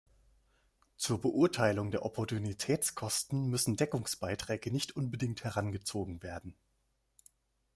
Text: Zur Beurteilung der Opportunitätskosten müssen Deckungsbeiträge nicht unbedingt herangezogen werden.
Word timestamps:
Zur 0.97 1.21
Beurteilung 1.21 1.91
der 1.91 2.03
Opportunitätskosten 2.03 3.47
müssen 3.51 3.75
Deckungsbeiträge 3.75 4.71
nicht 4.71 4.95
unbedingt 4.95 5.43
herangezogen 5.43 6.23
werden. 6.23 6.55